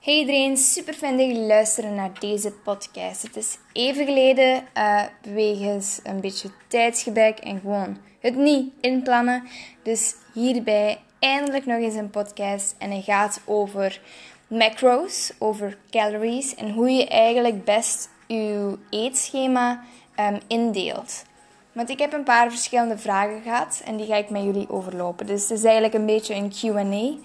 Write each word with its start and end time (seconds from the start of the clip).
Hey 0.00 0.18
iedereen, 0.18 0.56
super 0.56 0.94
fijn 0.94 1.16
dat 1.16 1.26
jullie 1.26 1.46
luisteren 1.46 1.94
naar 1.94 2.10
deze 2.18 2.52
podcast. 2.52 3.22
Het 3.22 3.36
is 3.36 3.58
even 3.72 4.06
geleden, 4.06 4.64
uh, 4.76 5.02
wegens 5.22 6.00
een 6.02 6.20
beetje 6.20 6.50
tijdsgebrek 6.68 7.38
en 7.38 7.60
gewoon 7.60 7.96
het 8.20 8.36
niet 8.36 8.72
inplannen. 8.80 9.48
Dus 9.82 10.14
hierbij 10.32 10.98
eindelijk 11.18 11.66
nog 11.66 11.78
eens 11.78 11.94
een 11.94 12.10
podcast 12.10 12.74
en 12.78 12.90
hij 12.90 13.00
gaat 13.00 13.40
over 13.44 14.00
macros, 14.46 15.32
over 15.38 15.78
calories 15.90 16.54
en 16.54 16.70
hoe 16.70 16.90
je 16.90 17.08
eigenlijk 17.08 17.64
best 17.64 18.08
je 18.26 18.78
eetschema 18.90 19.84
um, 20.20 20.38
indeelt. 20.46 21.24
Want 21.72 21.90
ik 21.90 21.98
heb 21.98 22.12
een 22.12 22.24
paar 22.24 22.50
verschillende 22.50 22.98
vragen 22.98 23.42
gehad 23.42 23.82
en 23.84 23.96
die 23.96 24.06
ga 24.06 24.16
ik 24.16 24.30
met 24.30 24.42
jullie 24.42 24.70
overlopen. 24.70 25.26
Dus 25.26 25.42
het 25.42 25.58
is 25.58 25.64
eigenlijk 25.64 25.94
een 25.94 26.06
beetje 26.06 26.34
een 26.34 26.50
Q&A. 26.50 27.22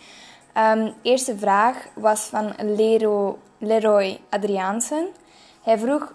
Um, 0.57 0.93
eerste 1.01 1.37
vraag 1.37 1.87
was 1.93 2.21
van 2.21 2.53
Lero, 2.57 3.39
Leroy 3.57 4.19
Adriaansen. 4.29 5.07
Hij 5.63 5.77
vroeg 5.77 6.13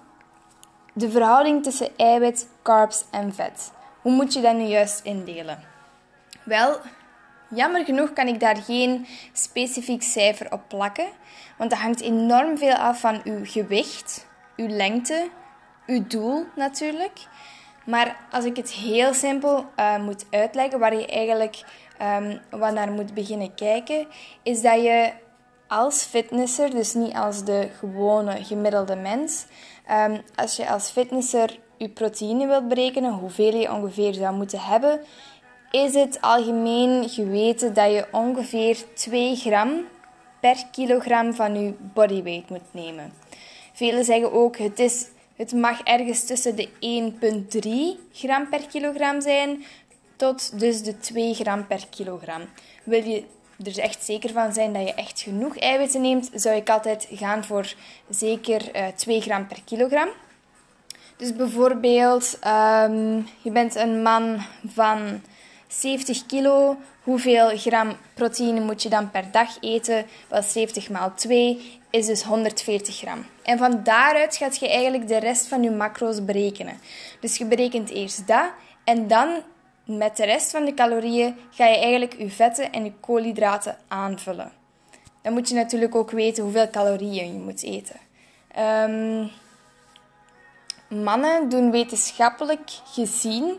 de 0.93 1.11
verhouding 1.11 1.63
tussen 1.63 1.97
eiwit, 1.97 2.49
carbs 2.63 3.05
en 3.11 3.35
vet. 3.35 3.73
Hoe 4.01 4.13
moet 4.13 4.33
je 4.33 4.41
dat 4.41 4.55
nu 4.55 4.63
juist 4.63 5.01
indelen? 5.05 5.59
Wel, 6.43 6.77
jammer 7.49 7.85
genoeg 7.85 8.13
kan 8.13 8.27
ik 8.27 8.41
daar 8.41 8.57
geen 8.57 9.07
specifiek 9.33 10.03
cijfer 10.03 10.53
op 10.53 10.61
plakken, 10.69 11.09
want 11.59 11.71
dat 11.71 11.79
hangt 11.79 12.01
enorm 12.01 12.59
veel 12.59 12.75
af 12.75 13.01
van 13.01 13.21
uw 13.25 13.45
gewicht, 13.45 14.27
uw 14.57 14.69
lengte, 14.69 15.29
uw 15.87 16.07
doel 16.07 16.47
natuurlijk. 16.55 17.19
Maar 17.85 18.17
als 18.31 18.45
ik 18.45 18.57
het 18.57 18.71
heel 18.71 19.15
simpel 19.15 19.65
uh, 19.77 19.99
moet 19.99 20.25
uitleggen, 20.31 20.79
waar 20.79 20.95
je 20.95 21.07
eigenlijk 21.07 21.63
um, 22.03 22.41
wat 22.61 22.73
naar 22.73 22.93
moet 22.93 23.15
beginnen 23.15 23.55
kijken, 23.55 24.07
is 24.43 24.63
dat 24.63 24.83
je 24.83 25.13
als 25.69 26.03
fitnesser, 26.03 26.71
dus 26.71 26.95
niet 26.95 27.15
als 27.15 27.45
de 27.45 27.69
gewone 27.79 28.45
gemiddelde 28.45 28.97
mens, 28.97 29.47
um, 29.91 30.21
als 30.35 30.57
je 30.57 30.69
als 30.69 30.91
fitnesser 30.91 31.59
je 31.77 31.89
proteïne 31.89 32.47
wilt 32.47 32.69
berekenen, 32.69 33.13
hoeveel 33.13 33.55
je 33.55 33.73
ongeveer 33.73 34.15
zou 34.15 34.35
moeten 34.37 34.61
hebben, 34.61 35.01
is 35.71 35.95
het 35.95 36.21
algemeen 36.21 37.09
geweten 37.09 37.75
dat 37.75 37.93
je 37.93 38.07
ongeveer 38.13 38.77
2 38.95 39.37
gram 39.37 39.87
per 40.41 40.57
kilogram 40.73 41.35
van 41.35 41.63
je 41.63 41.75
bodyweight 41.95 42.51
moet 42.51 42.71
nemen. 42.71 43.13
Velen 43.73 44.05
zeggen 44.05 44.33
ook 44.33 44.57
het, 44.57 44.79
is, 44.79 45.09
het 45.37 45.53
mag 45.53 45.81
ergens 45.81 46.25
tussen 46.25 46.57
de 46.57 46.69
1,3 47.99 48.01
gram 48.13 48.49
per 48.49 48.67
kilogram 48.67 49.21
zijn 49.21 49.65
tot 50.21 50.61
dus 50.61 50.83
de 50.83 50.99
2 50.99 51.35
gram 51.35 51.67
per 51.67 51.87
kilogram. 51.91 52.43
Wil 52.85 53.05
je 53.05 53.25
er 53.65 53.79
echt 53.79 54.05
zeker 54.05 54.31
van 54.31 54.53
zijn 54.53 54.73
dat 54.73 54.89
je 54.89 54.95
echt 54.95 55.21
genoeg 55.21 55.59
eiwitten 55.59 56.01
neemt, 56.01 56.31
zou 56.35 56.57
ik 56.57 56.71
altijd 56.71 57.09
gaan 57.11 57.45
voor 57.45 57.75
zeker 58.09 58.77
uh, 58.77 58.87
eh, 58.87 58.95
2 58.95 59.21
gram 59.21 59.47
per 59.47 59.63
kilogram. 59.65 60.09
Dus 61.17 61.37
bijvoorbeeld, 61.37 62.39
um, 62.47 63.27
je 63.43 63.51
bent 63.51 63.75
een 63.75 64.03
man 64.03 64.39
van 64.67 65.23
70 65.69 66.27
kilo. 66.27 66.77
Hoeveel 67.03 67.59
gram 67.59 67.97
proteïne 68.15 68.61
moet 68.61 68.83
je 68.83 68.89
dan 68.89 69.11
per 69.11 69.25
dag 69.31 69.49
eten? 69.61 70.07
Wel 70.29 70.43
70 70.43 70.91
maal 70.91 71.15
2 71.15 71.81
is 71.91 72.07
dus 72.07 72.23
140 72.23 72.97
gram. 72.97 73.25
En 73.43 73.59
van 73.59 73.81
daaruit 73.83 74.37
gaat 74.37 74.59
je 74.59 74.69
eigenlijk 74.69 75.09
de 75.09 75.19
rest 75.19 75.47
van 75.47 75.63
je 75.63 75.71
macro's 75.71 76.25
berekenen. 76.25 76.81
Dus 77.21 77.37
je 77.37 77.45
berekent 77.45 77.91
eerst 77.91 78.27
dat 78.27 78.51
en 78.85 79.09
dan 79.09 79.43
met 79.97 80.17
de 80.17 80.25
rest 80.25 80.51
van 80.51 80.65
de 80.65 80.75
calorieën 80.75 81.37
ga 81.51 81.67
je 81.67 81.77
eigenlijk 81.77 82.19
je 82.19 82.31
vetten 82.31 82.73
en 82.73 82.85
je 82.85 82.93
koolhydraten 83.01 83.77
aanvullen. 83.89 84.53
Dan 85.23 85.33
moet 85.33 85.49
je 85.49 85.55
natuurlijk 85.55 85.95
ook 85.95 86.11
weten 86.11 86.43
hoeveel 86.43 86.71
calorieën 86.71 87.33
je 87.33 87.39
moet 87.39 87.63
eten. 87.63 87.97
Um, 88.59 89.31
mannen 90.89 91.49
doen 91.49 91.71
wetenschappelijk 91.71 92.71
gezien 92.85 93.59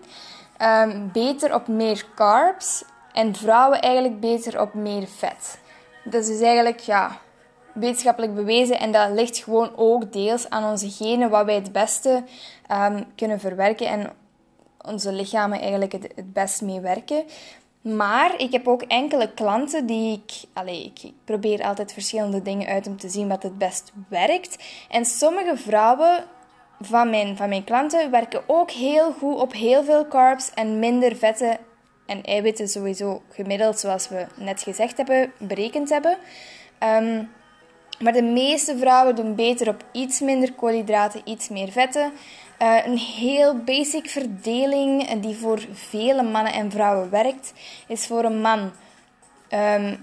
um, 0.62 1.10
beter 1.14 1.54
op 1.56 1.68
meer 1.68 2.06
carbs 2.16 2.84
en 3.14 3.36
vrouwen 3.36 3.82
eigenlijk 3.82 4.20
beter 4.20 4.62
op 4.62 4.74
meer 4.74 5.08
vet. 5.08 5.60
Dat 6.04 6.28
is 6.28 6.42
eigenlijk 6.42 6.80
ja, 6.80 7.18
wetenschappelijk 7.74 8.36
bewezen 8.36 8.80
en 8.80 8.92
dat 8.92 9.10
ligt 9.10 9.38
gewoon 9.38 9.72
ook 9.76 10.14
deels 10.14 10.50
aan 10.50 10.72
onze 10.72 10.90
genen 10.90 11.30
wat 11.30 11.46
wij 11.46 11.56
het 11.56 11.72
beste 11.72 12.24
um, 12.72 13.06
kunnen 13.16 13.40
verwerken 13.40 13.88
en 13.88 14.12
onze 14.88 15.12
lichamen 15.12 15.60
eigenlijk 15.60 15.92
het, 15.92 16.34
best 16.34 16.62
mee 16.62 16.80
werken. 16.80 17.24
Maar 17.82 18.40
ik 18.40 18.52
heb 18.52 18.68
ook 18.68 18.82
enkele 18.82 19.34
klanten 19.34 19.86
die 19.86 20.14
ik, 20.14 20.32
allez, 20.54 20.84
ik 20.84 21.12
probeer 21.26 21.64
altijd 21.64 21.94
verschillende 21.94 22.42
dingen 22.42 22.68
uit 22.68 22.88
om 22.88 22.98
te 22.98 23.10
zien 23.10 23.28
wat 23.28 23.44
het 23.44 23.58
best 23.58 23.92
werkt. 24.08 24.64
En 24.90 25.06
sommige 25.06 25.58
vrouwen 25.58 26.24
van 26.80 27.10
mijn, 27.10 27.38
van 27.38 27.50
mijn 27.50 27.64
klanten 27.64 28.12
werken 28.12 28.44
ook 28.48 28.72
heel 28.72 29.12
goed 29.12 29.40
op 29.40 29.54
heel 29.54 29.84
veel 29.84 30.08
carbs 30.08 30.54
en 30.54 30.80
minder 30.80 31.16
vetten 31.16 31.58
en 32.06 32.24
eiwitten 32.24 32.68
sowieso 32.68 33.22
gemiddeld, 33.30 33.80
zoals 33.80 34.10
we 34.10 34.26
net 34.36 34.62
gezegd 34.62 34.98
hebben, 34.98 35.32
berekend 35.38 35.90
hebben. 35.90 36.18
Um, 36.84 37.30
maar 38.02 38.14
de 38.14 38.24
meeste 38.24 38.78
vrouwen 38.78 39.16
doen 39.16 39.36
beter 39.36 39.68
op 39.68 39.84
iets 39.92 40.20
minder 40.20 40.54
koolhydraten, 40.54 41.22
iets 41.24 41.50
meer 41.50 41.72
vetten. 41.72 42.12
Uh, 42.62 42.86
een 42.86 42.98
heel 42.98 43.56
basic 43.56 44.10
verdeling 44.10 45.22
die 45.22 45.36
voor 45.36 45.60
vele 45.74 46.24
mannen 46.24 46.54
en 46.54 46.72
vrouwen 46.72 47.10
werkt, 47.10 47.54
is 47.88 48.08
voor 48.08 48.24
een 48.24 48.42
man 48.42 48.60
um, 48.60 48.72
ehm, 49.50 49.96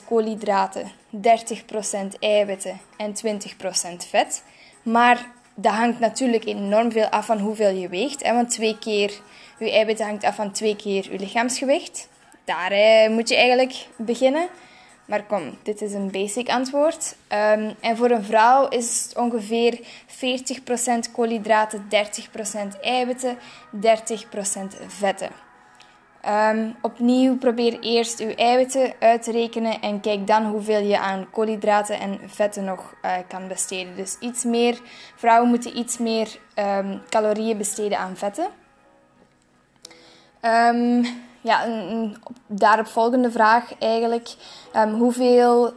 50% 0.00 0.04
koolhydraten, 0.08 0.90
30% 1.10 2.18
eiwitten 2.20 2.80
en 2.96 3.14
20% 3.14 4.08
vet. 4.08 4.42
Maar 4.82 5.30
dat 5.54 5.72
hangt 5.72 5.98
natuurlijk 5.98 6.44
enorm 6.44 6.92
veel 6.92 7.08
af 7.08 7.26
van 7.26 7.38
hoeveel 7.38 7.70
je 7.70 7.88
weegt. 7.88 8.22
Want 8.22 8.50
twee 8.50 8.78
keer 8.78 9.20
je 9.58 9.70
eiwitten 9.70 10.06
hangt 10.06 10.24
af 10.24 10.34
van 10.34 10.52
twee 10.52 10.76
keer 10.76 11.12
je 11.12 11.18
lichaamsgewicht. 11.18 12.08
Daar 12.44 12.70
eh, 12.70 13.10
moet 13.10 13.28
je 13.28 13.36
eigenlijk 13.36 13.86
beginnen. 13.96 14.48
Maar 15.04 15.24
kom, 15.24 15.58
dit 15.62 15.82
is 15.82 15.92
een 15.92 16.10
basic 16.10 16.48
antwoord. 16.48 17.16
Um, 17.28 17.74
en 17.80 17.96
voor 17.96 18.10
een 18.10 18.24
vrouw 18.24 18.68
is 18.68 19.02
het 19.02 19.16
ongeveer 19.16 19.80
40% 21.08 21.12
koolhydraten, 21.12 21.84
30% 22.76 22.80
eiwitten, 22.80 23.36
30% 23.36 23.38
vetten. 24.86 25.30
Um, 26.28 26.74
opnieuw 26.82 27.36
probeer 27.38 27.80
eerst 27.80 28.20
uw 28.20 28.34
eiwitten 28.34 28.92
uit 28.98 29.22
te 29.22 29.30
rekenen 29.30 29.80
en 29.80 30.00
kijk 30.00 30.26
dan 30.26 30.44
hoeveel 30.44 30.80
je 30.80 30.98
aan 30.98 31.30
koolhydraten 31.30 32.00
en 32.00 32.20
vetten 32.26 32.64
nog 32.64 32.94
uh, 33.04 33.12
kan 33.28 33.48
besteden. 33.48 33.96
Dus 33.96 34.16
iets 34.20 34.44
meer, 34.44 34.80
vrouwen 35.16 35.48
moeten 35.48 35.78
iets 35.78 35.98
meer 35.98 36.38
um, 36.58 37.02
calorieën 37.08 37.58
besteden 37.58 37.98
aan 37.98 38.16
vetten. 38.16 38.46
Um, 40.42 41.06
ja, 41.44 41.66
een, 41.66 41.90
een 41.90 42.16
daarop 42.46 42.86
volgende 42.86 43.30
vraag 43.30 43.78
eigenlijk. 43.78 44.34
hoeveel 44.98 45.72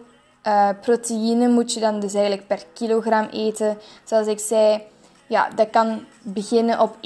uh, 0.48 0.70
proteïne 0.82 1.48
moet 1.48 1.74
je 1.74 1.80
dan 1.80 2.00
dus 2.00 2.14
eigenlijk 2.14 2.48
per 2.48 2.64
kilogram 2.74 3.28
eten? 3.32 3.78
Zoals 4.04 4.28
ik 4.28 4.40
zei, 4.40 4.82
ja, 5.28 5.50
dat 5.56 5.70
kan 5.70 6.06
beginnen 6.22 6.80
op 6.80 6.96
1,3 6.96 7.02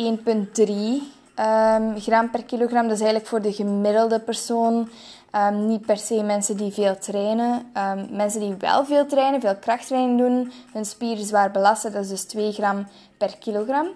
um, 0.65 1.99
gram 1.99 2.29
per 2.31 2.43
kilogram. 2.45 2.83
Dat 2.83 2.91
is 2.91 2.99
eigenlijk 2.99 3.27
voor 3.27 3.41
de 3.41 3.53
gemiddelde 3.53 4.19
persoon. 4.19 4.89
Um, 5.35 5.67
niet 5.67 5.85
per 5.85 5.97
se 5.97 6.23
mensen 6.23 6.57
die 6.57 6.71
veel 6.71 6.97
trainen. 6.97 7.71
Mensen 8.09 8.39
die 8.39 8.55
wel 8.59 8.85
veel 8.85 9.05
trainen, 9.05 9.41
veel 9.41 9.55
krachttraining 9.55 10.19
doen, 10.19 10.51
hun 10.73 10.85
spieren 10.85 11.25
zwaar 11.25 11.51
belasten. 11.51 11.91
Dat 11.91 12.03
is 12.03 12.09
dus 12.09 12.23
2 12.23 12.51
gram 12.51 12.87
per 13.17 13.37
kilogram. 13.37 13.87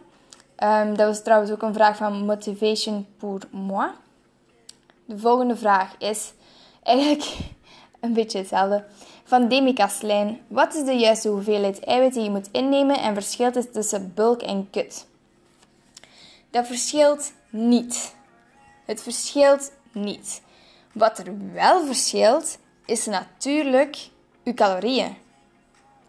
dat 0.95 1.07
was 1.07 1.23
trouwens 1.23 1.51
ook 1.51 1.61
een 1.61 1.73
vraag 1.73 1.97
van 1.97 2.25
Motivation 2.25 3.05
pour 3.17 3.39
moi. 3.51 3.87
De 5.05 5.17
volgende 5.17 5.55
vraag 5.55 5.95
is 5.97 6.33
eigenlijk 6.83 7.37
een 8.01 8.13
beetje 8.13 8.37
hetzelfde. 8.37 8.85
Van 9.23 9.47
Demi 9.47 9.73
Kastelijn. 9.73 10.41
Wat 10.47 10.75
is 10.75 10.83
de 10.83 10.93
juiste 10.93 11.29
hoeveelheid 11.29 11.79
eiwitten 11.79 12.23
je 12.23 12.29
moet 12.29 12.49
innemen 12.51 12.99
en 12.99 13.13
verschilt 13.13 13.55
het 13.55 13.73
tussen 13.73 14.11
bulk 14.15 14.41
en 14.41 14.69
kut? 14.71 15.07
Dat 16.49 16.67
verschilt 16.67 17.31
niet. 17.49 18.15
Het 18.85 19.01
verschilt 19.01 19.71
niet. 19.91 20.41
Wat 20.91 21.17
er 21.17 21.53
wel 21.53 21.85
verschilt, 21.85 22.57
is 22.85 23.05
natuurlijk 23.05 24.09
je 24.43 24.53
calorieën. 24.53 25.15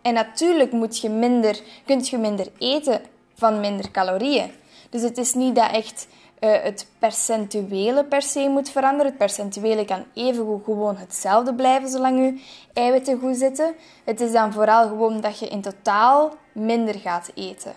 En 0.03 0.15
natuurlijk 0.15 0.73
moet 0.73 1.01
je 1.01 1.09
minder, 1.09 1.61
kunt 1.87 2.09
je 2.09 2.19
minder 2.19 2.49
eten 2.59 3.01
van 3.35 3.61
minder 3.61 3.91
calorieën. 3.91 4.51
Dus 4.91 5.03
het 5.03 5.19
is 5.19 5.35
niet 5.35 5.55
dat 5.55 5.73
echt 5.73 6.09
uh, 6.41 6.63
het 6.63 6.87
percentuele 6.99 8.05
per 8.05 8.23
se 8.23 8.49
moet 8.49 8.71
veranderen. 8.71 9.07
Het 9.07 9.19
percentuele 9.19 9.85
kan 9.85 10.05
even 10.15 10.63
gewoon 10.65 10.97
hetzelfde 10.97 11.55
blijven 11.55 11.89
zolang 11.89 12.19
je 12.19 12.43
eiwitten 12.73 13.19
goed 13.19 13.37
zitten. 13.37 13.75
Het 14.05 14.21
is 14.21 14.33
dan 14.33 14.53
vooral 14.53 14.89
gewoon 14.89 15.21
dat 15.21 15.39
je 15.39 15.49
in 15.49 15.61
totaal 15.61 16.35
minder 16.53 16.95
gaat 16.95 17.31
eten. 17.35 17.73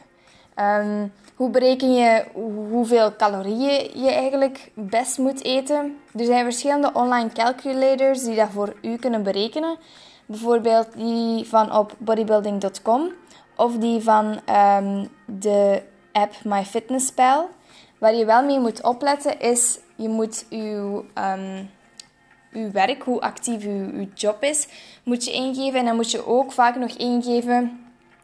Um, 0.55 1.11
hoe 1.35 1.49
bereken 1.49 1.93
je 1.93 2.25
hoeveel 2.69 3.15
calorieën 3.15 4.01
je 4.03 4.11
eigenlijk 4.11 4.71
best 4.73 5.17
moet 5.17 5.43
eten? 5.43 5.97
Er 6.15 6.25
zijn 6.25 6.43
verschillende 6.43 6.91
online 6.93 7.29
calculators 7.29 8.23
die 8.23 8.35
dat 8.35 8.49
voor 8.49 8.75
u 8.81 8.95
kunnen 8.95 9.23
berekenen. 9.23 9.77
Bijvoorbeeld 10.25 10.87
die 10.95 11.47
van 11.47 11.75
op 11.75 11.95
bodybuilding.com 11.97 13.11
of 13.55 13.77
die 13.77 14.01
van 14.01 14.39
ehm, 14.45 15.05
de 15.25 15.81
app 16.11 16.33
MyFitnessPal. 16.43 17.49
Waar 17.99 18.15
je 18.15 18.25
wel 18.25 18.43
mee 18.43 18.59
moet 18.59 18.83
opletten 18.83 19.39
is, 19.39 19.79
je 19.95 20.09
moet 20.09 20.45
um, 20.49 21.69
uw 22.51 22.71
werk, 22.71 23.03
hoe 23.03 23.21
actief 23.21 23.63
uw, 23.65 23.89
uw 23.93 24.07
job 24.13 24.43
is, 24.43 24.67
moet 25.03 25.25
je 25.25 25.31
ingeven. 25.31 25.79
En 25.79 25.85
dan 25.85 25.95
moet 25.95 26.11
je 26.11 26.27
ook 26.27 26.51
vaak 26.51 26.75
nog 26.75 26.91
ingeven 26.91 27.79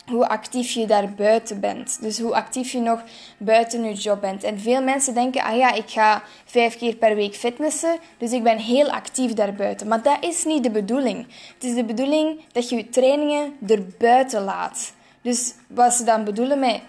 hoe 0.06 0.28
actief 0.28 0.72
je 0.72 0.86
daar 0.86 1.14
buiten 1.14 1.60
bent. 1.60 2.02
Dus 2.02 2.20
hoe 2.20 2.36
actief 2.36 2.72
je 2.72 2.80
nog 2.80 3.04
buiten 3.38 3.84
je 3.84 3.94
job 3.94 4.22
bent. 4.22 4.44
En 4.44 4.60
veel 4.60 4.84
mensen 4.84 5.14
denken, 5.14 5.44
ah 5.44 5.58
ja, 5.58 5.74
ik 5.74 5.90
ga 5.90 6.24
vijf 6.46 6.78
keer 6.78 6.96
per 6.96 7.16
week 7.16 7.36
fitnessen, 7.36 7.98
dus 8.18 8.32
ik 8.32 8.44
ben 8.44 8.58
heel 8.58 8.90
actief 8.90 9.34
daarbuiten. 9.34 9.88
Maar 9.88 10.02
dat 10.02 10.18
is 10.20 10.44
niet 10.44 10.64
de 10.64 10.72
bedoeling. 10.72 11.28
Het 11.54 11.64
is 11.64 11.76
de 11.76 11.84
bedoeling 11.84 12.40
dat 12.52 12.70
je 12.70 12.76
je 12.76 12.90
trainingen 12.90 13.54
erbuiten 13.68 14.44
laat. 14.44 14.94
Dus 15.22 15.54
wat 15.68 15.94
ze 15.94 16.04
dan 16.04 16.24
bedoelen 16.24 16.60
met 16.60 16.82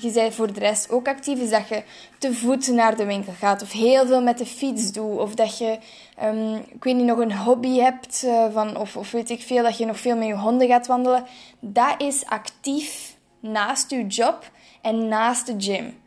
je 0.00 0.10
bent 0.12 0.34
voor 0.34 0.52
de 0.52 0.60
rest 0.60 0.90
ook 0.90 1.08
actief, 1.08 1.38
is 1.38 1.50
dat 1.50 1.68
je 1.68 1.82
te 2.18 2.34
voet 2.34 2.68
naar 2.68 2.96
de 2.96 3.04
winkel 3.04 3.32
gaat. 3.32 3.62
Of 3.62 3.72
heel 3.72 4.06
veel 4.06 4.22
met 4.22 4.38
de 4.38 4.46
fiets 4.46 4.92
doet. 4.92 5.18
Of 5.18 5.34
dat 5.34 5.58
je, 5.58 5.78
um, 6.22 6.56
ik 6.56 6.84
weet 6.84 6.96
niet, 6.96 7.06
nog 7.06 7.18
een 7.18 7.36
hobby 7.36 7.78
hebt. 7.78 8.22
Uh, 8.24 8.44
van, 8.52 8.76
of, 8.76 8.96
of 8.96 9.10
weet 9.10 9.30
ik 9.30 9.42
veel, 9.42 9.62
dat 9.62 9.78
je 9.78 9.86
nog 9.86 9.98
veel 10.00 10.16
met 10.16 10.26
je 10.26 10.36
honden 10.36 10.68
gaat 10.68 10.86
wandelen. 10.86 11.24
Dat 11.60 11.94
is 11.98 12.24
actief 12.24 13.16
naast 13.40 13.90
je 13.90 14.06
job 14.06 14.50
en 14.82 15.08
naast 15.08 15.46
de 15.46 15.54
gym. 15.58 16.00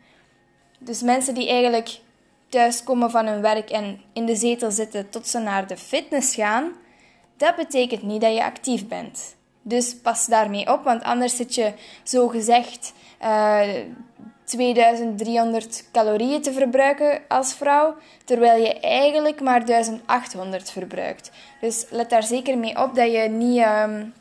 Dus 0.78 1.02
mensen 1.02 1.34
die 1.34 1.48
eigenlijk 1.48 2.00
thuiskomen 2.48 3.10
van 3.10 3.26
hun 3.26 3.40
werk 3.40 3.70
en 3.70 4.00
in 4.12 4.26
de 4.26 4.36
zetel 4.36 4.70
zitten 4.70 5.10
tot 5.10 5.28
ze 5.28 5.38
naar 5.38 5.66
de 5.66 5.76
fitness 5.76 6.34
gaan, 6.34 6.72
dat 7.36 7.56
betekent 7.56 8.02
niet 8.02 8.20
dat 8.20 8.34
je 8.34 8.44
actief 8.44 8.86
bent. 8.86 9.35
Dus 9.68 9.96
pas 9.96 10.26
daarmee 10.26 10.72
op, 10.72 10.84
want 10.84 11.02
anders 11.02 11.36
zit 11.36 11.54
je 11.54 11.72
zo 12.02 12.28
gezegd 12.28 12.92
2300 14.44 15.78
eh, 15.78 15.84
calorieën 15.92 16.42
te 16.42 16.52
verbruiken 16.52 17.20
als 17.28 17.54
vrouw, 17.54 17.94
terwijl 18.24 18.62
je 18.62 18.80
eigenlijk 18.80 19.40
maar 19.40 19.66
1800 19.66 20.70
verbruikt. 20.70 21.30
Dus 21.60 21.86
let 21.90 22.10
daar 22.10 22.22
zeker 22.22 22.58
mee 22.58 22.82
op 22.82 22.94
dat 22.94 23.12
je 23.12 23.18
niet 23.18 23.62
um, 23.62 24.12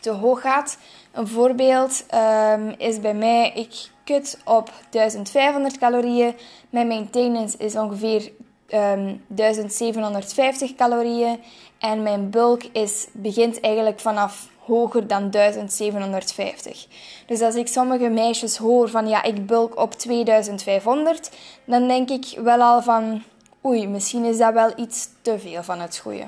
te 0.00 0.10
hoog 0.10 0.40
gaat. 0.40 0.78
Een 1.12 1.28
voorbeeld 1.28 2.04
um, 2.14 2.74
is 2.78 3.00
bij 3.00 3.14
mij, 3.14 3.52
ik 3.54 3.90
kut 4.04 4.38
op 4.44 4.70
1500 4.90 5.78
calorieën. 5.78 6.34
Mijn 6.70 6.86
maintenance 6.86 7.58
is 7.58 7.76
ongeveer 7.76 8.22
um, 8.22 8.30
ehm, 8.68 9.16
1750 9.26 10.74
calorieën. 10.74 11.40
En 11.78 12.02
mijn 12.02 12.30
bulk 12.30 12.62
is, 12.72 13.06
begint 13.12 13.60
eigenlijk 13.60 14.00
vanaf 14.00 14.48
hoger 14.66 15.06
dan 15.06 15.30
1750. 15.30 16.86
Dus 17.26 17.40
als 17.40 17.54
ik 17.54 17.68
sommige 17.68 18.08
meisjes 18.08 18.56
hoor 18.56 18.88
van 18.88 19.08
ja, 19.08 19.22
ik 19.22 19.46
bulk 19.46 19.78
op 19.78 19.92
2500, 19.92 21.30
dan 21.64 21.88
denk 21.88 22.10
ik 22.10 22.38
wel 22.42 22.60
al 22.60 22.82
van 22.82 23.22
oei, 23.64 23.88
misschien 23.88 24.24
is 24.24 24.38
dat 24.38 24.52
wel 24.52 24.72
iets 24.76 25.08
te 25.22 25.38
veel 25.38 25.62
van 25.62 25.80
het 25.80 25.98
goede. 25.98 26.24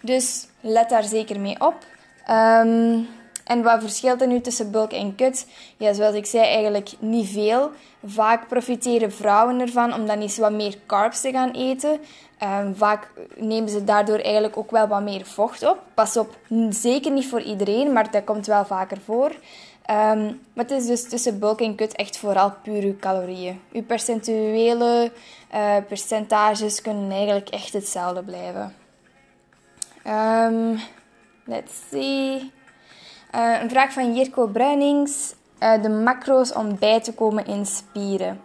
Dus 0.00 0.46
let 0.60 0.88
daar 0.88 1.04
zeker 1.04 1.40
mee 1.40 1.60
op. 1.60 1.76
Um, 2.30 3.08
en 3.48 3.62
wat 3.62 3.80
verschilt 3.80 4.20
er 4.20 4.26
nu 4.26 4.40
tussen 4.40 4.70
bulk 4.70 4.92
en 4.92 5.14
kut? 5.14 5.46
Ja, 5.76 5.92
zoals 5.92 6.14
ik 6.14 6.26
zei, 6.26 6.44
eigenlijk 6.44 6.90
niet 6.98 7.28
veel. 7.28 7.70
Vaak 8.04 8.48
profiteren 8.48 9.12
vrouwen 9.12 9.60
ervan 9.60 9.94
om 9.94 10.06
dan 10.06 10.20
eens 10.20 10.38
wat 10.38 10.52
meer 10.52 10.76
carbs 10.86 11.20
te 11.20 11.30
gaan 11.30 11.50
eten. 11.50 12.00
Um, 12.42 12.76
vaak 12.76 13.10
nemen 13.36 13.68
ze 13.68 13.84
daardoor 13.84 14.18
eigenlijk 14.18 14.56
ook 14.56 14.70
wel 14.70 14.86
wat 14.86 15.02
meer 15.02 15.26
vocht 15.26 15.68
op. 15.68 15.82
Pas 15.94 16.16
op, 16.16 16.36
zeker 16.70 17.12
niet 17.12 17.28
voor 17.28 17.42
iedereen, 17.42 17.92
maar 17.92 18.10
dat 18.10 18.24
komt 18.24 18.46
wel 18.46 18.64
vaker 18.64 18.98
voor. 19.04 19.30
Um, 19.90 20.40
maar 20.52 20.64
het 20.64 20.70
is 20.70 20.86
dus 20.86 21.08
tussen 21.08 21.38
bulk 21.38 21.60
en 21.60 21.74
kut 21.74 21.94
echt 21.94 22.16
vooral 22.16 22.52
puur 22.62 22.82
uw 22.82 22.96
calorieën. 23.00 23.60
Uw 23.72 23.84
percentuele 23.84 25.12
uh, 25.54 25.76
percentages 25.88 26.82
kunnen 26.82 27.10
eigenlijk 27.10 27.48
echt 27.48 27.72
hetzelfde 27.72 28.22
blijven. 28.22 28.74
Um, 30.06 30.80
let's 31.44 31.72
see. 31.90 32.56
Uh, 33.34 33.62
een 33.62 33.70
vraag 33.70 33.92
van 33.92 34.14
Jirko 34.14 34.46
Bruinings. 34.46 35.34
Uh, 35.62 35.82
de 35.82 35.88
macro's 35.88 36.52
om 36.52 36.78
bij 36.78 37.00
te 37.00 37.12
komen 37.14 37.46
in 37.46 37.66
spieren. 37.66 38.40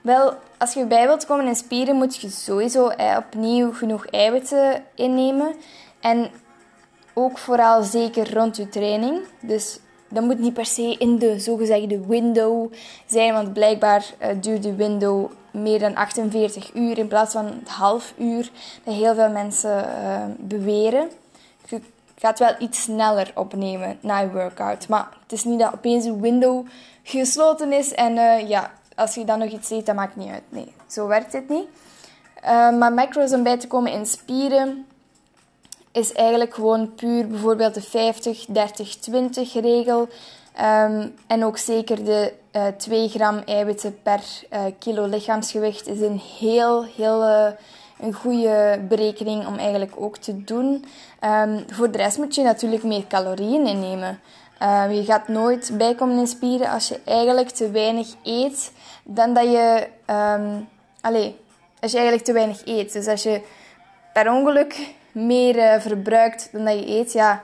Wel, 0.00 0.34
als 0.58 0.74
je 0.74 0.86
bij 0.86 1.06
wilt 1.06 1.26
komen 1.26 1.46
in 1.46 1.54
spieren, 1.54 1.96
moet 1.96 2.16
je 2.16 2.28
sowieso 2.28 2.88
eh, 2.88 3.16
opnieuw 3.18 3.72
genoeg 3.72 4.06
eiwitten 4.06 4.84
innemen. 4.94 5.54
En 6.00 6.30
ook 7.14 7.38
vooral 7.38 7.82
zeker 7.82 8.34
rond 8.34 8.56
je 8.56 8.68
training. 8.68 9.20
Dus 9.40 9.78
dat 10.08 10.24
moet 10.24 10.38
niet 10.38 10.54
per 10.54 10.66
se 10.66 10.96
in 10.98 11.18
de 11.18 11.38
zogezegde 11.38 12.06
window 12.06 12.72
zijn, 13.06 13.32
want 13.32 13.52
blijkbaar 13.52 14.04
uh, 14.22 14.28
duurt 14.40 14.62
de 14.62 14.74
window 14.74 15.30
meer 15.52 15.78
dan 15.78 15.94
48 15.94 16.74
uur 16.74 16.98
in 16.98 17.08
plaats 17.08 17.32
van 17.32 17.44
het 17.46 17.68
half 17.68 18.14
uur 18.18 18.50
dat 18.84 18.94
heel 18.94 19.14
veel 19.14 19.30
mensen 19.30 19.84
beweren. 20.38 21.08
Gaat 22.24 22.38
wel 22.38 22.54
iets 22.58 22.82
sneller 22.82 23.32
opnemen 23.34 23.98
na 24.00 24.18
je 24.18 24.30
workout, 24.30 24.88
maar 24.88 25.08
het 25.22 25.32
is 25.32 25.44
niet 25.44 25.58
dat 25.58 25.72
opeens 25.74 26.04
de 26.04 26.20
window 26.20 26.66
gesloten 27.02 27.72
is 27.72 27.92
en 27.92 28.16
uh, 28.16 28.48
ja, 28.48 28.72
als 28.94 29.14
je 29.14 29.24
dan 29.24 29.38
nog 29.38 29.50
iets 29.50 29.70
eet, 29.70 29.86
dat 29.86 29.94
maakt 29.94 30.16
niet 30.16 30.30
uit. 30.30 30.42
Nee, 30.48 30.72
zo 30.86 31.06
werkt 31.06 31.32
het 31.32 31.48
niet. 31.48 31.66
Uh, 32.44 32.78
maar 32.78 32.92
macro's 32.92 33.32
om 33.32 33.42
bij 33.42 33.58
te 33.58 33.66
komen 33.66 33.92
in 33.92 34.06
spieren 34.06 34.86
is 35.92 36.12
eigenlijk 36.12 36.54
gewoon 36.54 36.94
puur 36.94 37.28
bijvoorbeeld 37.28 37.74
de 37.74 37.82
50, 37.82 38.44
30, 38.48 38.96
20 38.96 39.52
regel. 39.52 40.08
Um, 40.60 41.14
en 41.26 41.44
ook 41.44 41.58
zeker 41.58 42.04
de 42.04 42.32
uh, 42.52 42.66
eh, 42.66 42.74
2 42.76 43.08
gram 43.08 43.38
eiwitten 43.38 44.02
per 44.02 44.20
kilo 44.78 45.04
lichaamsgewicht 45.06 45.86
is 45.86 46.00
een 46.00 46.20
heel, 46.38 46.84
heel 46.84 47.54
een 48.00 48.12
goede 48.12 48.80
berekening 48.88 49.46
om 49.46 49.56
eigenlijk 49.56 49.92
ook 49.96 50.16
te 50.16 50.44
doen. 50.44 50.84
Um, 51.20 51.64
voor 51.70 51.90
de 51.90 51.98
rest 51.98 52.18
moet 52.18 52.34
je 52.34 52.42
natuurlijk 52.42 52.82
meer 52.82 53.06
calorieën 53.06 53.66
innemen. 53.66 54.20
Uh, 54.62 54.84
je 54.90 55.04
gaat 55.04 55.28
nooit 55.28 55.70
bijkomen 55.76 56.18
in 56.18 56.26
spieren 56.26 56.70
als 56.70 56.88
je 56.88 57.00
eigenlijk 57.04 57.50
te 57.50 57.70
weinig 57.70 58.08
eet 58.22 58.72
dan 59.04 59.34
dat 59.34 59.44
je... 59.44 59.86
Um, 60.10 60.68
als 61.84 61.92
je 61.92 61.98
eigenlijk 61.98 62.26
te 62.26 62.32
weinig 62.32 62.62
eet. 62.64 62.92
Dus 62.92 63.06
als 63.06 63.22
je 63.22 63.40
per 64.12 64.32
ongeluk 64.32 64.94
meer 65.12 65.56
uh, 65.56 65.80
verbruikt 65.80 66.48
dan 66.52 66.64
dat 66.64 66.78
je 66.78 66.88
eet, 66.88 67.12
ja, 67.12 67.42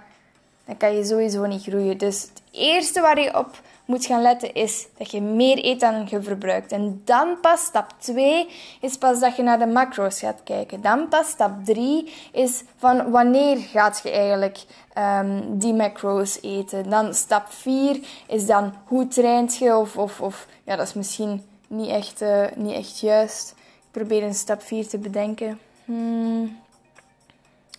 dan 0.64 0.76
kan 0.76 0.96
je 0.96 1.04
sowieso 1.04 1.46
niet 1.46 1.62
groeien. 1.62 1.98
Dus 1.98 2.22
het 2.22 2.42
eerste 2.50 3.00
waar 3.00 3.20
je 3.20 3.38
op 3.38 3.60
moet 3.90 4.06
gaan 4.06 4.22
letten 4.22 4.54
is 4.54 4.86
dat 4.98 5.10
je 5.10 5.20
meer 5.20 5.64
eet 5.64 5.80
dan 5.80 6.06
je 6.08 6.22
verbruikt. 6.22 6.72
En 6.72 7.02
dan 7.04 7.40
pas 7.40 7.64
stap 7.64 7.92
2 7.98 8.48
is 8.80 8.96
pas 8.96 9.20
dat 9.20 9.36
je 9.36 9.42
naar 9.42 9.58
de 9.58 9.66
macro's 9.66 10.18
gaat 10.18 10.40
kijken. 10.44 10.80
Dan 10.80 11.08
pas 11.08 11.28
stap 11.28 11.64
3 11.64 12.12
is 12.32 12.62
van 12.76 13.10
wanneer 13.10 13.56
gaat 13.56 14.00
je 14.02 14.10
eigenlijk 14.10 14.64
um, 14.98 15.58
die 15.58 15.74
macro's 15.74 16.38
eten. 16.42 16.90
Dan 16.90 17.14
stap 17.14 17.46
4 17.48 18.00
is 18.26 18.46
dan 18.46 18.74
hoe 18.84 19.08
traint 19.08 19.56
je 19.56 19.76
of, 19.76 19.96
of, 19.96 20.20
of 20.20 20.46
ja, 20.64 20.76
dat 20.76 20.86
is 20.86 20.94
misschien 20.94 21.44
niet 21.66 21.88
echt, 21.88 22.22
uh, 22.22 22.46
niet 22.54 22.74
echt 22.74 23.00
juist. 23.00 23.54
Ik 23.58 23.90
probeer 23.90 24.22
een 24.22 24.34
stap 24.34 24.62
4 24.62 24.88
te 24.88 24.98
bedenken. 24.98 25.58
Hmm. 25.84 26.58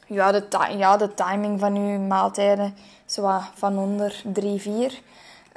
Ja, 0.08 0.32
de, 0.32 0.44
ja, 0.78 0.98
de 0.98 1.14
timing 1.14 1.60
van 1.60 1.76
uw 1.76 2.00
maaltijden. 2.00 2.76
Zo 3.06 3.40
van 3.56 3.78
onder 3.78 4.22
3, 4.34 4.62
4. 4.62 5.02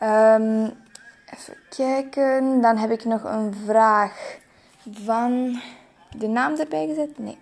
Um, 0.02 0.72
even 1.34 1.56
kijken. 1.68 2.60
Dan 2.60 2.76
heb 2.76 2.90
ik 2.90 3.04
nog 3.04 3.24
een 3.24 3.54
vraag 3.66 4.38
van 4.90 5.60
de 6.16 6.26
naam 6.26 6.54
erbij 6.54 6.86
gezet? 6.86 7.18
Nee. 7.18 7.38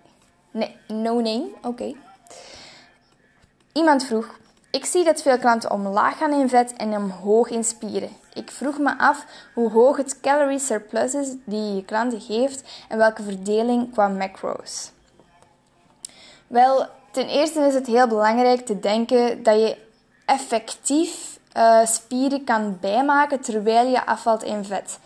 Nee, 0.51 0.77
no 0.89 1.15
name. 1.15 1.49
Oké. 1.63 1.95
Iemand 3.73 4.05
vroeg: 4.05 4.39
Ik 4.71 4.85
zie 4.85 5.05
dat 5.05 5.23
veel 5.23 5.39
klanten 5.39 5.71
omlaag 5.71 6.19
gaan 6.19 6.33
in 6.33 6.49
vet 6.49 6.73
en 6.73 6.97
omhoog 6.97 7.49
in 7.49 7.65
spieren. 7.65 8.11
Ik 8.35 8.51
vroeg 8.51 8.79
me 8.79 8.99
af 8.99 9.27
hoe 9.55 9.71
hoog 9.71 9.97
het 9.97 10.21
calorie 10.21 10.59
surplus 10.59 11.15
is 11.15 11.35
die 11.45 11.75
je 11.75 11.85
klanten 11.85 12.21
geeft 12.21 12.85
en 12.89 12.99
welke 12.99 13.23
verdeling 13.23 13.93
qua 13.93 14.09
macro's. 14.09 14.91
Wel, 16.47 16.87
ten 17.11 17.29
eerste 17.29 17.61
is 17.61 17.75
het 17.75 17.87
heel 17.87 18.07
belangrijk 18.07 18.67
te 18.67 18.81
denken 18.81 19.43
dat 19.43 19.55
je 19.55 19.77
effectief 20.25 21.32
uh, 21.57 21.87
spieren 21.87 22.45
kan 22.45 22.79
bijmaken 22.81 23.41
terwijl 23.41 23.89
je 23.89 24.07
afvalt 24.07 24.43
in 24.43 24.65
vet. 24.65 24.99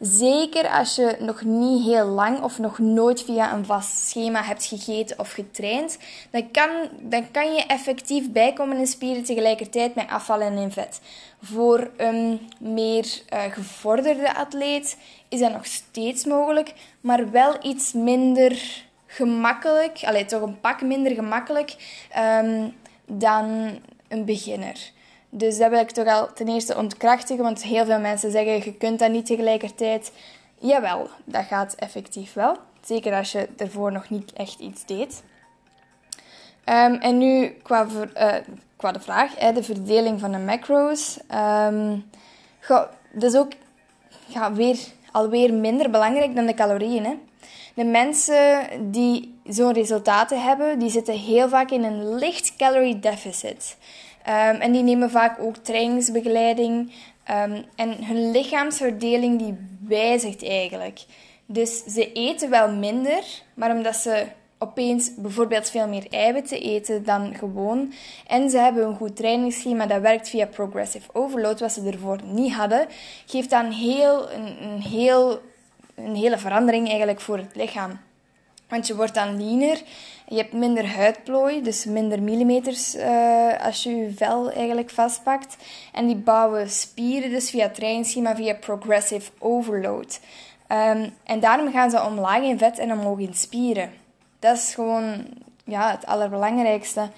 Zeker 0.00 0.68
als 0.68 0.94
je 0.94 1.16
nog 1.18 1.42
niet 1.42 1.84
heel 1.84 2.06
lang 2.06 2.42
of 2.42 2.58
nog 2.58 2.78
nooit 2.78 3.22
via 3.22 3.52
een 3.52 3.64
vast 3.64 4.08
schema 4.08 4.42
hebt 4.42 4.64
gegeten 4.64 5.18
of 5.18 5.32
getraind, 5.32 5.98
dan 6.30 6.50
kan, 6.50 6.70
dan 7.00 7.30
kan 7.30 7.54
je 7.54 7.62
effectief 7.66 8.30
bijkomen 8.30 8.76
in 8.76 8.86
spieren 8.86 9.24
tegelijkertijd 9.24 9.94
met 9.94 10.08
afvallen 10.08 10.56
in 10.56 10.72
vet. 10.72 11.00
Voor 11.42 11.90
een 11.96 12.50
meer 12.58 13.04
uh, 13.32 13.42
gevorderde 13.50 14.34
atleet 14.34 14.96
is 15.28 15.40
dat 15.40 15.52
nog 15.52 15.66
steeds 15.66 16.24
mogelijk, 16.24 16.74
maar 17.00 17.30
wel 17.30 17.56
iets 17.62 17.92
minder 17.92 18.84
gemakkelijk, 19.06 20.00
alleen 20.04 20.26
toch 20.26 20.42
een 20.42 20.60
pak 20.60 20.82
minder 20.82 21.14
gemakkelijk 21.14 21.76
um, 22.42 22.76
dan 23.06 23.78
een 24.08 24.24
beginner. 24.24 24.90
Dus 25.30 25.58
dat 25.58 25.70
wil 25.70 25.80
ik 25.80 25.90
toch 25.90 26.06
al 26.06 26.32
ten 26.32 26.48
eerste 26.48 26.76
ontkrachtigen, 26.76 27.44
want 27.44 27.62
heel 27.62 27.84
veel 27.84 28.00
mensen 28.00 28.30
zeggen 28.30 28.52
je 28.52 28.74
kunt 28.74 28.98
dat 28.98 29.10
niet 29.10 29.26
tegelijkertijd. 29.26 30.12
Jawel, 30.58 31.08
dat 31.24 31.44
gaat 31.44 31.74
effectief 31.74 32.32
wel. 32.32 32.56
Zeker 32.84 33.14
als 33.14 33.32
je 33.32 33.48
ervoor 33.56 33.92
nog 33.92 34.10
niet 34.10 34.32
echt 34.32 34.60
iets 34.60 34.84
deed. 34.84 35.22
Um, 36.64 36.94
en 36.94 37.18
nu 37.18 37.48
qua, 37.62 37.86
uh, 38.16 38.34
qua 38.76 38.92
de 38.92 39.00
vraag, 39.00 39.38
hè, 39.38 39.52
de 39.52 39.62
verdeling 39.62 40.20
van 40.20 40.32
de 40.32 40.38
macro's. 40.38 41.18
Um, 41.34 42.10
dat 43.12 43.32
is 43.32 43.36
ook 43.36 43.52
ja, 44.26 44.52
weer, 44.52 44.78
alweer 45.12 45.54
minder 45.54 45.90
belangrijk 45.90 46.34
dan 46.34 46.46
de 46.46 46.54
calorieën. 46.54 47.04
Hè. 47.04 47.14
De 47.74 47.84
mensen 47.84 48.68
die 48.90 49.40
zo'n 49.44 49.72
resultaten 49.72 50.42
hebben, 50.42 50.78
die 50.78 50.90
zitten 50.90 51.14
heel 51.14 51.48
vaak 51.48 51.70
in 51.70 51.84
een 51.84 52.14
licht 52.14 52.56
calorie 52.56 52.98
deficit. 52.98 53.76
Um, 54.28 54.60
en 54.60 54.72
die 54.72 54.82
nemen 54.82 55.10
vaak 55.10 55.38
ook 55.40 55.56
trainingsbegeleiding. 55.56 56.92
Um, 57.30 57.64
en 57.76 58.04
hun 58.04 58.30
lichaamsverdeling 58.30 59.38
die 59.38 59.56
wijzigt 59.88 60.44
eigenlijk. 60.44 61.00
Dus 61.46 61.84
ze 61.84 62.12
eten 62.12 62.50
wel 62.50 62.72
minder, 62.72 63.24
maar 63.54 63.70
omdat 63.70 63.96
ze 63.96 64.26
opeens 64.58 65.14
bijvoorbeeld 65.14 65.70
veel 65.70 65.88
meer 65.88 66.06
eiwitten 66.10 66.60
eten 66.60 67.04
dan 67.04 67.34
gewoon. 67.34 67.92
En 68.26 68.50
ze 68.50 68.58
hebben 68.58 68.86
een 68.86 68.96
goed 68.96 69.16
trainingsschema 69.16 69.86
dat 69.86 70.00
werkt 70.00 70.28
via 70.28 70.46
progressive 70.46 71.08
overload, 71.12 71.60
wat 71.60 71.72
ze 71.72 71.90
ervoor 71.90 72.18
niet 72.24 72.52
hadden. 72.52 72.86
Geeft 73.26 73.50
dan 73.50 73.70
heel, 73.70 74.30
een, 74.30 74.62
een, 74.62 74.80
heel, 74.80 75.40
een 75.94 76.14
hele 76.14 76.38
verandering 76.38 76.88
eigenlijk 76.88 77.20
voor 77.20 77.36
het 77.36 77.56
lichaam. 77.56 78.00
Want 78.70 78.86
je 78.86 78.96
wordt 78.96 79.14
dan 79.14 79.36
leaner, 79.36 79.82
je 80.28 80.36
hebt 80.36 80.52
minder 80.52 80.94
huidplooi, 80.94 81.62
dus 81.62 81.84
minder 81.84 82.22
millimeters 82.22 82.94
uh, 82.96 83.64
als 83.64 83.82
je 83.82 83.96
je 83.96 84.12
vel 84.16 84.50
eigenlijk 84.50 84.90
vastpakt. 84.90 85.56
En 85.92 86.06
die 86.06 86.16
bouwen 86.16 86.70
spieren 86.70 87.30
dus 87.30 87.50
via 87.50 87.68
trainingsschema, 87.68 88.36
via 88.36 88.54
progressive 88.54 89.30
overload. 89.38 90.20
Um, 90.68 91.14
en 91.24 91.40
daarom 91.40 91.72
gaan 91.72 91.90
ze 91.90 92.04
omlaag 92.04 92.42
in 92.42 92.58
vet 92.58 92.78
en 92.78 92.92
omhoog 92.92 93.18
in 93.18 93.34
spieren. 93.34 93.92
Dat 94.38 94.56
is 94.56 94.74
gewoon 94.74 95.24
ja, 95.64 95.90
het 95.90 96.06
allerbelangrijkste. 96.06 97.08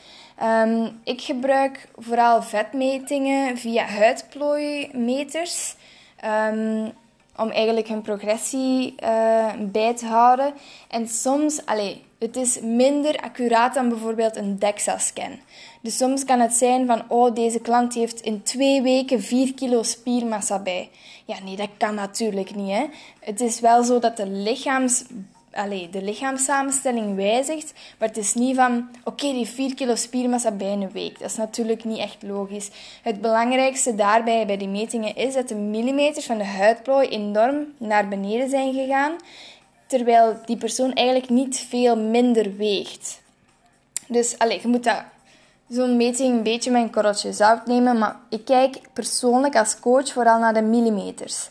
Um, 0.42 1.00
ik 1.04 1.20
gebruik 1.20 1.88
vooral 1.96 2.42
vetmetingen 2.42 3.58
via 3.58 3.84
huidplooimeters. 3.84 5.74
Um, 6.50 6.92
om 7.36 7.50
eigenlijk 7.50 7.88
hun 7.88 8.02
progressie 8.02 8.94
uh, 9.02 9.52
bij 9.58 9.94
te 9.94 10.06
houden. 10.06 10.54
En 10.88 11.08
soms, 11.08 11.66
allee, 11.66 12.02
het 12.18 12.36
is 12.36 12.60
minder 12.60 13.16
accuraat 13.16 13.74
dan 13.74 13.88
bijvoorbeeld 13.88 14.36
een 14.36 14.58
DEXA-scan. 14.58 15.38
Dus 15.80 15.96
soms 15.96 16.24
kan 16.24 16.40
het 16.40 16.52
zijn 16.52 16.86
van, 16.86 17.02
oh, 17.08 17.34
deze 17.34 17.60
klant 17.60 17.94
heeft 17.94 18.20
in 18.20 18.42
twee 18.42 18.82
weken 18.82 19.22
4 19.22 19.54
kilo 19.54 19.82
spiermassa 19.82 20.58
bij. 20.58 20.90
Ja, 21.24 21.36
nee, 21.44 21.56
dat 21.56 21.68
kan 21.76 21.94
natuurlijk 21.94 22.54
niet. 22.54 22.70
Hè? 22.70 22.86
Het 23.20 23.40
is 23.40 23.60
wel 23.60 23.84
zo 23.84 23.98
dat 23.98 24.16
de 24.16 24.26
lichaams 24.26 25.04
allee, 25.52 25.90
de 25.90 26.02
lichaamssamenstelling 26.02 27.16
wijzigt. 27.16 27.72
Maar 27.98 28.08
het 28.08 28.16
is 28.16 28.34
niet 28.34 28.56
van, 28.56 28.88
oké, 29.04 29.32
die 29.32 29.46
4 29.46 29.74
kilo 29.74 29.94
spiermassa 29.94 30.50
bij 30.50 30.72
een 30.72 30.90
week. 30.90 31.18
Dat 31.18 31.30
is 31.30 31.36
natuurlijk 31.36 31.84
niet 31.84 31.98
echt 31.98 32.22
logisch. 32.22 32.70
Het 33.02 33.20
belangrijkste 33.20 33.94
daarbij 33.94 34.46
bij 34.46 34.56
die 34.56 34.68
metingen 34.68 35.16
is 35.16 35.34
dat 35.34 35.48
de 35.48 35.54
millimeters 35.54 36.26
van 36.26 36.38
de 36.38 36.44
huidplooi 36.44 37.08
enorm 37.08 37.66
naar 37.76 38.08
beneden 38.08 38.50
zijn 38.50 38.72
gegaan. 38.72 39.12
Terwijl 39.86 40.36
die 40.44 40.56
persoon 40.56 40.92
eigenlijk 40.92 41.30
niet 41.30 41.58
veel 41.68 41.96
minder 41.96 42.56
weegt. 42.56 43.20
Dus 44.08 44.38
allee, 44.38 44.60
je 44.62 44.68
moet 44.68 44.84
dat 44.84 45.02
zo'n 45.68 45.96
meting 45.96 46.36
een 46.36 46.42
beetje 46.42 46.70
een 46.70 46.90
korreltje 46.90 47.32
zout 47.32 47.66
nemen. 47.66 47.98
Maar 47.98 48.16
ik 48.28 48.44
kijk 48.44 48.80
persoonlijk 48.92 49.56
als 49.56 49.80
coach 49.80 50.12
vooral 50.12 50.38
naar 50.38 50.54
de 50.54 50.62
millimeters. 50.62 51.48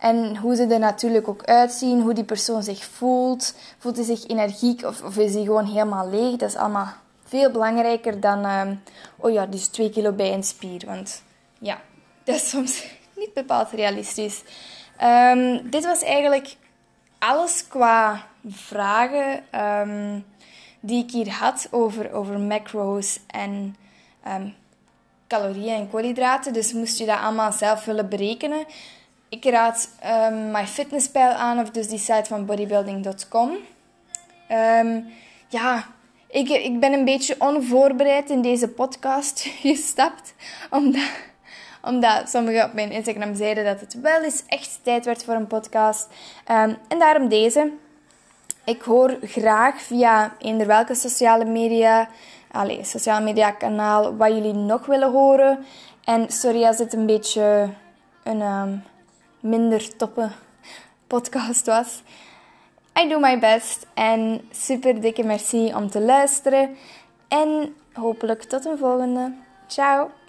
En 0.00 0.36
hoe 0.36 0.54
ze 0.54 0.66
er 0.66 0.78
natuurlijk 0.78 1.28
ook 1.28 1.44
uitzien, 1.44 2.00
hoe 2.00 2.14
die 2.14 2.24
persoon 2.24 2.62
zich 2.62 2.84
voelt. 2.84 3.54
Voelt 3.78 3.96
hij 3.96 4.04
zich 4.04 4.26
energiek 4.26 4.84
of, 4.84 5.02
of 5.02 5.16
is 5.16 5.34
hij 5.34 5.42
gewoon 5.42 5.66
helemaal 5.66 6.10
leeg? 6.10 6.36
Dat 6.36 6.48
is 6.48 6.56
allemaal 6.56 6.92
veel 7.24 7.50
belangrijker 7.50 8.20
dan, 8.20 8.44
uh, 8.44 8.70
oh 9.16 9.32
ja, 9.32 9.46
dus 9.46 9.66
twee 9.66 9.90
kilo 9.90 10.12
bij 10.12 10.32
een 10.32 10.42
spier. 10.42 10.82
Want 10.86 11.22
ja, 11.58 11.80
dat 12.24 12.34
is 12.34 12.48
soms 12.48 12.86
niet 13.16 13.34
bepaald 13.34 13.70
realistisch. 13.70 14.42
Um, 15.02 15.70
dit 15.70 15.84
was 15.84 16.02
eigenlijk 16.02 16.56
alles 17.18 17.68
qua 17.68 18.26
vragen 18.48 19.44
um, 19.60 20.24
die 20.80 21.04
ik 21.04 21.10
hier 21.10 21.30
had 21.30 21.68
over, 21.70 22.12
over 22.12 22.38
macro's 22.38 23.20
en 23.26 23.76
calorieën 25.26 25.74
en 25.74 25.90
koolhydraten. 25.90 26.52
Dus 26.52 26.72
moest 26.72 26.98
je 26.98 27.06
dat 27.06 27.18
allemaal 27.18 27.52
zelf 27.52 27.84
willen 27.84 28.08
berekenen 28.08 28.64
ik 29.30 29.44
raad 29.44 29.88
um, 30.30 30.50
MyFitnessPal 30.50 31.30
aan, 31.30 31.58
of 31.58 31.70
dus 31.70 31.88
die 31.88 31.98
site 31.98 32.24
van 32.24 32.46
bodybuilding.com. 32.46 33.50
Um, 34.50 35.12
ja, 35.48 35.86
ik, 36.26 36.48
ik 36.48 36.80
ben 36.80 36.92
een 36.92 37.04
beetje 37.04 37.34
onvoorbereid 37.38 38.30
in 38.30 38.42
deze 38.42 38.68
podcast 38.68 39.40
gestapt, 39.62 40.34
omdat, 40.70 41.10
omdat 41.82 42.28
sommigen 42.28 42.64
op 42.64 42.72
mijn 42.72 42.90
Instagram 42.90 43.34
zeiden 43.34 43.64
dat 43.64 43.80
het 43.80 44.00
wel 44.00 44.22
eens 44.22 44.42
echt 44.46 44.78
tijd 44.82 45.04
werd 45.04 45.24
voor 45.24 45.34
een 45.34 45.46
podcast. 45.46 46.08
Um, 46.50 46.76
en 46.88 46.98
daarom 46.98 47.28
deze. 47.28 47.72
Ik 48.64 48.82
hoor 48.82 49.18
graag 49.22 49.82
via 49.82 50.34
eender 50.38 50.66
welke 50.66 50.94
sociale 50.94 51.44
media, 51.44 52.08
allez, 52.50 52.90
sociale 52.90 53.24
media 53.24 53.50
kanaal, 53.50 54.16
wat 54.16 54.28
jullie 54.28 54.52
nog 54.52 54.86
willen 54.86 55.10
horen. 55.10 55.66
En 56.04 56.30
sorry 56.30 56.64
als 56.64 56.78
het 56.78 56.92
een 56.92 57.06
beetje 57.06 57.70
een 58.22 58.82
minder 59.40 59.96
toppe 59.96 60.30
podcast 61.06 61.66
was. 61.66 62.02
I 62.96 63.08
do 63.08 63.18
my 63.18 63.38
best 63.38 63.86
en 63.94 64.40
super 64.50 65.00
dikke 65.00 65.24
merci 65.24 65.74
om 65.74 65.90
te 65.90 66.00
luisteren. 66.00 66.76
En 67.28 67.74
hopelijk 67.92 68.42
tot 68.42 68.64
een 68.64 68.78
volgende. 68.78 69.34
Ciao! 69.66 70.19